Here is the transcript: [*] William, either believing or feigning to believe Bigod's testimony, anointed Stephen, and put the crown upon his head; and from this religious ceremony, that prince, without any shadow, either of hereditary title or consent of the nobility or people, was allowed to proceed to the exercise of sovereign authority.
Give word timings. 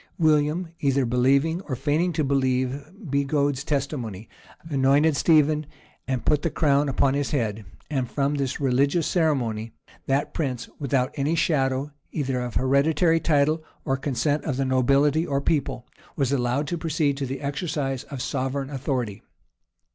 [*] 0.15 0.17
William, 0.17 0.69
either 0.79 1.05
believing 1.05 1.61
or 1.69 1.75
feigning 1.75 2.11
to 2.11 2.23
believe 2.23 2.81
Bigod's 3.07 3.63
testimony, 3.63 4.27
anointed 4.67 5.15
Stephen, 5.15 5.67
and 6.07 6.25
put 6.25 6.41
the 6.41 6.49
crown 6.49 6.89
upon 6.89 7.13
his 7.13 7.29
head; 7.29 7.65
and 7.87 8.09
from 8.09 8.33
this 8.33 8.59
religious 8.59 9.05
ceremony, 9.05 9.73
that 10.07 10.33
prince, 10.33 10.67
without 10.79 11.11
any 11.17 11.35
shadow, 11.35 11.91
either 12.11 12.41
of 12.41 12.55
hereditary 12.55 13.19
title 13.19 13.63
or 13.85 13.95
consent 13.95 14.43
of 14.43 14.57
the 14.57 14.65
nobility 14.65 15.23
or 15.23 15.39
people, 15.39 15.85
was 16.15 16.31
allowed 16.31 16.65
to 16.65 16.79
proceed 16.79 17.15
to 17.17 17.27
the 17.27 17.39
exercise 17.41 18.03
of 18.05 18.23
sovereign 18.23 18.71
authority. 18.71 19.21